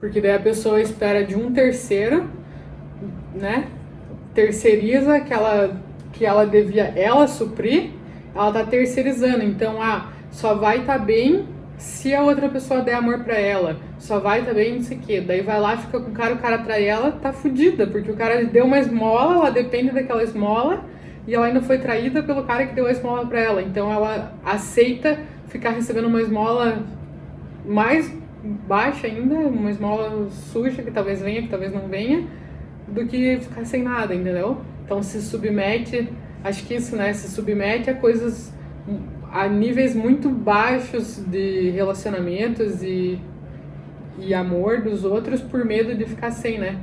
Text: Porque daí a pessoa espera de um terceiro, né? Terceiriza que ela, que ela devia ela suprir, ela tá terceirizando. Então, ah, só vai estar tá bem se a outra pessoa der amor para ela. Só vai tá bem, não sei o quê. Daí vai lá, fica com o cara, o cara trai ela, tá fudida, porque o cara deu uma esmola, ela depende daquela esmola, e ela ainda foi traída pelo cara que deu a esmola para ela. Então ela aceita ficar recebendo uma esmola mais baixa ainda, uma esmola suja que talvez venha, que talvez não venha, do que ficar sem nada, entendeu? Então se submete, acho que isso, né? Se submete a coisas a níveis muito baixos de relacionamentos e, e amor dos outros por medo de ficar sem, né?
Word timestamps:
Porque 0.00 0.18
daí 0.18 0.32
a 0.32 0.40
pessoa 0.40 0.80
espera 0.80 1.22
de 1.22 1.36
um 1.36 1.52
terceiro, 1.52 2.26
né? 3.34 3.66
Terceiriza 4.32 5.20
que 5.20 5.30
ela, 5.30 5.78
que 6.10 6.24
ela 6.24 6.46
devia 6.46 6.84
ela 6.96 7.28
suprir, 7.28 7.90
ela 8.34 8.50
tá 8.50 8.64
terceirizando. 8.64 9.44
Então, 9.44 9.80
ah, 9.80 10.10
só 10.30 10.54
vai 10.54 10.78
estar 10.78 10.98
tá 10.98 11.04
bem 11.04 11.46
se 11.76 12.14
a 12.14 12.22
outra 12.22 12.48
pessoa 12.48 12.80
der 12.80 12.94
amor 12.94 13.24
para 13.24 13.38
ela. 13.38 13.76
Só 13.98 14.18
vai 14.18 14.42
tá 14.42 14.54
bem, 14.54 14.76
não 14.76 14.82
sei 14.82 14.96
o 14.96 15.00
quê. 15.00 15.20
Daí 15.20 15.42
vai 15.42 15.60
lá, 15.60 15.76
fica 15.76 16.00
com 16.00 16.10
o 16.10 16.14
cara, 16.14 16.34
o 16.34 16.38
cara 16.38 16.58
trai 16.58 16.86
ela, 16.86 17.12
tá 17.12 17.30
fudida, 17.30 17.86
porque 17.86 18.10
o 18.10 18.16
cara 18.16 18.42
deu 18.46 18.64
uma 18.64 18.78
esmola, 18.78 19.34
ela 19.34 19.50
depende 19.50 19.90
daquela 19.90 20.22
esmola, 20.22 20.82
e 21.26 21.34
ela 21.34 21.44
ainda 21.44 21.60
foi 21.60 21.76
traída 21.76 22.22
pelo 22.22 22.44
cara 22.44 22.66
que 22.66 22.74
deu 22.74 22.86
a 22.86 22.90
esmola 22.90 23.26
para 23.26 23.38
ela. 23.38 23.62
Então 23.62 23.92
ela 23.92 24.32
aceita 24.42 25.18
ficar 25.48 25.70
recebendo 25.70 26.06
uma 26.06 26.22
esmola 26.22 26.82
mais 27.66 28.10
baixa 28.42 29.06
ainda, 29.06 29.34
uma 29.34 29.70
esmola 29.70 30.28
suja 30.30 30.82
que 30.82 30.90
talvez 30.90 31.20
venha, 31.20 31.42
que 31.42 31.48
talvez 31.48 31.72
não 31.72 31.88
venha, 31.88 32.26
do 32.88 33.06
que 33.06 33.38
ficar 33.40 33.64
sem 33.64 33.82
nada, 33.82 34.14
entendeu? 34.14 34.58
Então 34.84 35.02
se 35.02 35.20
submete, 35.22 36.08
acho 36.42 36.66
que 36.66 36.74
isso, 36.74 36.96
né? 36.96 37.12
Se 37.12 37.28
submete 37.28 37.90
a 37.90 37.94
coisas 37.94 38.52
a 39.32 39.46
níveis 39.48 39.94
muito 39.94 40.28
baixos 40.28 41.18
de 41.26 41.70
relacionamentos 41.70 42.82
e, 42.82 43.18
e 44.18 44.34
amor 44.34 44.80
dos 44.80 45.04
outros 45.04 45.40
por 45.40 45.64
medo 45.64 45.94
de 45.94 46.04
ficar 46.04 46.32
sem, 46.32 46.58
né? 46.58 46.78